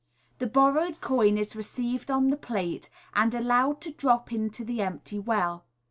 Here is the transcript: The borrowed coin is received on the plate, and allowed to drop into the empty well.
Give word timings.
The 0.39 0.47
borrowed 0.47 0.99
coin 0.99 1.37
is 1.37 1.55
received 1.55 2.09
on 2.09 2.29
the 2.29 2.35
plate, 2.35 2.89
and 3.13 3.31
allowed 3.35 3.81
to 3.81 3.91
drop 3.91 4.33
into 4.33 4.65
the 4.65 4.81
empty 4.81 5.19
well. 5.19 5.65